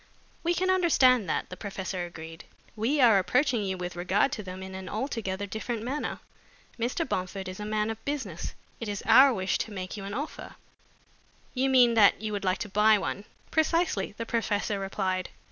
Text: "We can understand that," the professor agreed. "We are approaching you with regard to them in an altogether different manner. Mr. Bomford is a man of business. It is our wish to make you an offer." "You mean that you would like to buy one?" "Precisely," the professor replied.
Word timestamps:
"We 0.41 0.55
can 0.55 0.71
understand 0.71 1.29
that," 1.29 1.49
the 1.51 1.55
professor 1.55 2.07
agreed. 2.07 2.45
"We 2.75 2.99
are 2.99 3.19
approaching 3.19 3.63
you 3.63 3.77
with 3.77 3.95
regard 3.95 4.31
to 4.31 4.41
them 4.41 4.63
in 4.63 4.73
an 4.73 4.89
altogether 4.89 5.45
different 5.45 5.83
manner. 5.83 6.17
Mr. 6.79 7.07
Bomford 7.07 7.47
is 7.47 7.59
a 7.59 7.65
man 7.65 7.91
of 7.91 8.03
business. 8.03 8.55
It 8.79 8.87
is 8.89 9.03
our 9.05 9.31
wish 9.31 9.59
to 9.59 9.71
make 9.71 9.97
you 9.97 10.03
an 10.05 10.15
offer." 10.15 10.55
"You 11.53 11.69
mean 11.69 11.93
that 11.93 12.19
you 12.19 12.31
would 12.31 12.43
like 12.43 12.57
to 12.65 12.69
buy 12.69 12.97
one?" 12.97 13.25
"Precisely," 13.51 14.15
the 14.17 14.25
professor 14.25 14.79
replied. 14.79 15.29